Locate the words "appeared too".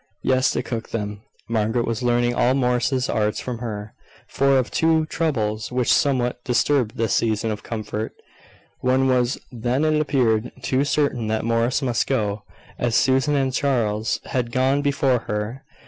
10.01-10.83